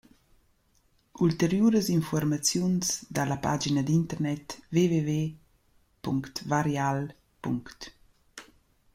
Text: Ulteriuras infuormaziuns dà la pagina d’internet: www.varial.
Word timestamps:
Ulteriuras 1.25 1.87
infuormaziuns 1.95 2.87
dà 3.15 3.23
la 3.27 3.37
pagina 3.45 3.81
d’internet: 3.85 4.45
www.varial. 4.75 6.99